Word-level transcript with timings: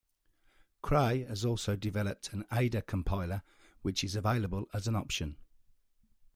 Cray 0.81 1.25
has 1.25 1.45
also 1.45 1.75
developed 1.75 2.33
an 2.33 2.43
Ada 2.51 2.81
compiler 2.81 3.43
which 3.83 4.03
is 4.03 4.15
available 4.15 4.67
as 4.73 4.87
an 4.87 4.95
option. 4.95 5.37